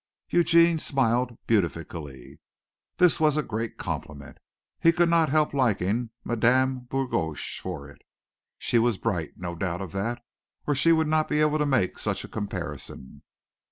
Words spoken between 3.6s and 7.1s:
compliment. He could not help liking Madame